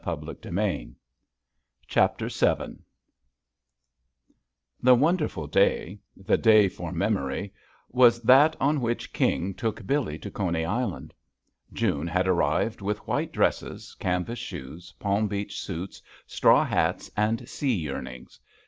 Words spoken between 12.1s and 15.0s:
ar rived with white dresses, canvas shoes,